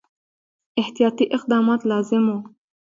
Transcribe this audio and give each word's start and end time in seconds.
احتیاطي 0.81 1.25
اقدامات 1.35 1.81
لازم 1.91 2.23
وه. 2.31 2.39